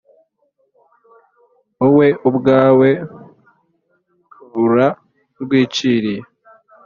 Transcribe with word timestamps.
Wowe 1.79 2.07
ubwawe 2.29 2.89
urarwiciriye 4.63 6.21